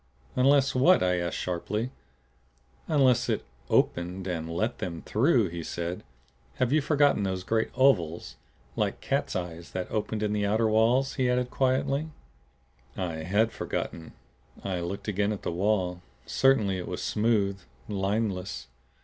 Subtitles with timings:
[0.35, 1.91] "Unless what?" I asked sharply.
[2.87, 6.03] "Unless it opened and let them through," he said.
[6.55, 8.35] "Have you forgotten those great ovals
[8.75, 12.09] like cat's eyes that opened in the outer walls?" he added quietly.
[12.97, 14.13] I HAD forgotten.
[14.63, 16.01] I looked again at the wall.
[16.25, 18.69] Certainly it was smooth, lineless.